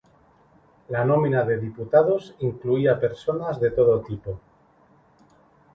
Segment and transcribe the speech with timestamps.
[0.89, 4.39] La nómina de diputados incluía personas de todo tipo.